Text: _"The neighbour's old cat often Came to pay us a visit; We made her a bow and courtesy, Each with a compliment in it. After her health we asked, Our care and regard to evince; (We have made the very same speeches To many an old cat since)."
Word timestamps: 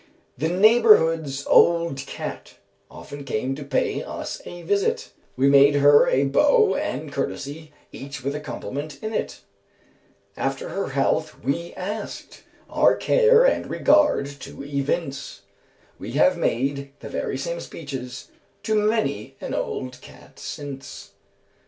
_"The 0.35 0.49
neighbour's 0.49 1.45
old 1.45 1.97
cat 2.07 2.55
often 2.89 3.23
Came 3.23 3.53
to 3.53 3.63
pay 3.63 4.01
us 4.01 4.41
a 4.45 4.63
visit; 4.63 5.11
We 5.35 5.47
made 5.47 5.75
her 5.75 6.07
a 6.07 6.23
bow 6.25 6.73
and 6.75 7.11
courtesy, 7.11 7.71
Each 7.91 8.23
with 8.23 8.33
a 8.33 8.39
compliment 8.39 8.97
in 9.03 9.13
it. 9.13 9.41
After 10.35 10.69
her 10.69 10.89
health 10.89 11.43
we 11.43 11.75
asked, 11.75 12.41
Our 12.67 12.95
care 12.95 13.45
and 13.45 13.69
regard 13.69 14.25
to 14.41 14.63
evince; 14.63 15.41
(We 15.99 16.13
have 16.13 16.35
made 16.35 16.93
the 17.01 17.09
very 17.09 17.37
same 17.37 17.59
speeches 17.59 18.29
To 18.63 18.73
many 18.73 19.35
an 19.39 19.53
old 19.53 20.01
cat 20.01 20.39
since)." 20.39 21.11